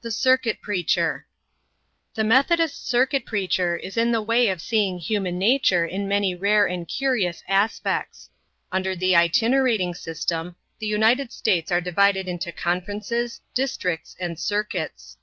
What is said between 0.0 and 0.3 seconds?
THE